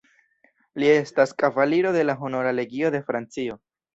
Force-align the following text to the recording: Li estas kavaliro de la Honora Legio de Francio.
Li 0.83 0.87
estas 0.93 1.33
kavaliro 1.43 1.93
de 1.97 2.03
la 2.11 2.17
Honora 2.21 2.53
Legio 2.61 2.93
de 2.97 3.05
Francio. 3.11 3.61